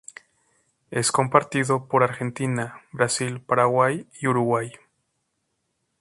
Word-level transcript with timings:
Es 0.89 1.11
compartido 1.11 1.87
por 1.87 2.01
Argentina, 2.01 2.81
Brasil, 2.91 3.39
Paraguay 3.39 4.07
y 4.19 4.25
Uruguay. 4.25 4.71